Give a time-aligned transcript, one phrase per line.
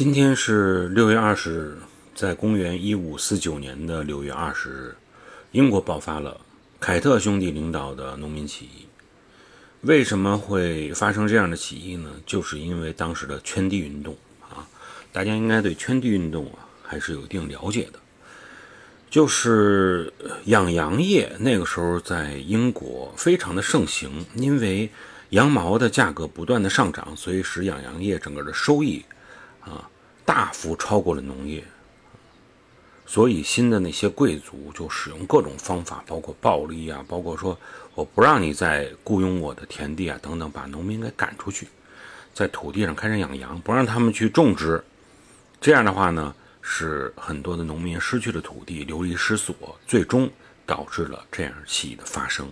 [0.00, 1.78] 今天是六月二十日，
[2.14, 4.96] 在公元一五四九年的六月二十日，
[5.52, 6.40] 英国爆发了
[6.80, 8.86] 凯特兄弟领导的农民起义。
[9.82, 12.10] 为什么会发生这样的起义呢？
[12.24, 14.66] 就是因为当时的圈地运动啊，
[15.12, 17.98] 大家应该对圈地运动啊还是有一定了解的。
[19.10, 20.10] 就是
[20.46, 24.88] 养羊业那个时候在英国非常的盛行，因为
[25.28, 29.04] 羊毛的价格不断的上涨，所以使养羊业整个的收益。
[29.60, 29.88] 啊，
[30.24, 31.64] 大幅超过了农业，
[33.06, 37.58] 所以新的那些贵族就使用各种方法，包括暴力啊，包括说
[37.94, 41.68] 我不让你再雇佣我的田地啊等等，把农民给赶出去，
[42.32, 44.82] 在土地上开始养羊，不让他们去种植。
[45.60, 49.54] 这样的话呢，使很多的农民失去了土地，流离失所，
[49.86, 50.30] 最终
[50.64, 52.48] 导致了这样起义的发生。